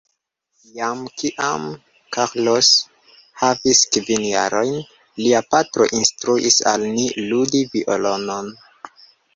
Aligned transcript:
Jam 0.77 1.01
kiam 1.21 1.67
Carlos 2.17 2.71
havis 3.43 3.83
kvin 3.97 4.27
jarojn, 4.31 4.75
lia 5.23 5.43
patro 5.53 5.91
instruis 6.01 6.61
al 6.75 6.91
ni 6.99 7.09
ludi 7.29 7.67
violonon. 7.77 8.55